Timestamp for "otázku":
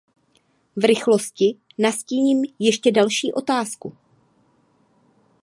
3.33-3.97